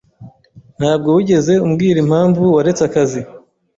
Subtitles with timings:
[0.79, 3.21] Ntabwo wigeze umbwira impamvu waretse akazi.